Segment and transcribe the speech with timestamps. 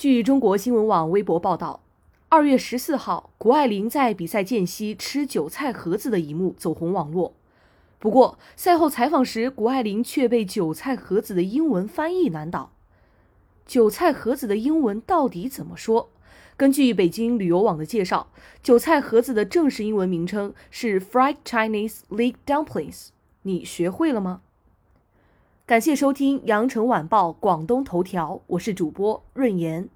[0.00, 1.82] 据中国新闻网微博报道，
[2.30, 7.34] 二月十四号，谷爱凌在比赛间隙吃韭菜盒子的一幕走红网络。
[7.98, 12.72] 不过，赛后采访时，谷爱凌却被韭菜盒子的英文翻译难倒。
[13.66, 16.08] 韭菜盒子的英文到底怎么说？
[16.56, 18.28] 根据北京旅游网的介绍，
[18.62, 23.08] 韭菜盒子的正式英文名称是 Fried Chinese Leek Dumplings。
[23.42, 24.40] 你学会了吗？
[25.70, 29.88] 感谢收听羊城晚报广东头条，我是主播润言。